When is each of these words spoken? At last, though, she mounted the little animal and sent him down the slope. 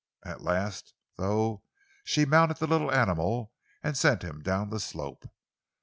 At 0.25 0.41
last, 0.41 0.95
though, 1.17 1.61
she 2.03 2.25
mounted 2.25 2.57
the 2.57 2.65
little 2.65 2.91
animal 2.91 3.51
and 3.83 3.95
sent 3.95 4.23
him 4.23 4.41
down 4.41 4.71
the 4.71 4.79
slope. 4.79 5.29